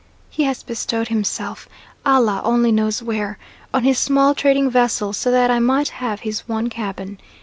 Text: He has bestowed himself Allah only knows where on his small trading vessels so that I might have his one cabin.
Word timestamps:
He 0.31 0.45
has 0.45 0.63
bestowed 0.63 1.09
himself 1.09 1.69
Allah 2.03 2.41
only 2.43 2.71
knows 2.71 3.03
where 3.03 3.37
on 3.71 3.83
his 3.83 3.99
small 3.99 4.33
trading 4.33 4.67
vessels 4.67 5.15
so 5.17 5.29
that 5.29 5.51
I 5.51 5.59
might 5.59 5.89
have 5.89 6.21
his 6.21 6.39
one 6.47 6.69
cabin. 6.71 7.19